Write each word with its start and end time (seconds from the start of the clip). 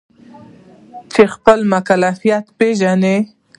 چې 1.13 1.21
خپل 1.33 1.59
مکلفیت 1.71 2.45
پیژني. 2.57 3.17